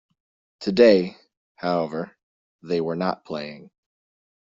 Today, 0.61 1.15
however, 1.57 2.17
they 2.63 2.81
were 2.81 2.95
not 2.95 3.23
playing. 3.23 3.69